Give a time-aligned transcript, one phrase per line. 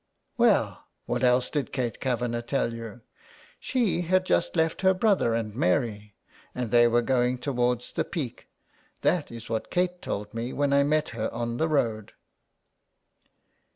[0.39, 3.01] "Well, what else did Kate Kavanagh tell you?"
[3.41, 6.15] '* She had just left her brother and Mary,
[6.55, 8.47] and they were going towards the Peak.
[9.01, 12.13] That is what Kate told me when I met her on the road."